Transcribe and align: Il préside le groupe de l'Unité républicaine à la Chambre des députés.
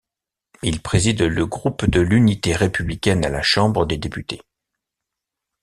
Il 0.63 0.81
préside 0.81 1.21
le 1.21 1.45
groupe 1.45 1.85
de 1.87 2.01
l'Unité 2.01 2.55
républicaine 2.55 3.23
à 3.23 3.29
la 3.29 3.43
Chambre 3.43 3.85
des 3.85 3.97
députés. 3.97 4.41